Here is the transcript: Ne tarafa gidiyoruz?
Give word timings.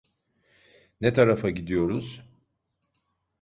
Ne 1.01 1.13
tarafa 1.13 1.49
gidiyoruz? 1.49 2.23